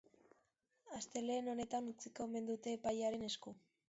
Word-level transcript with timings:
Astelehenen 0.99 1.51
honetan 1.53 1.89
utziko 1.91 2.25
omen 2.31 2.47
dute 2.51 2.73
epailearen 2.79 3.27
esku. 3.29 3.55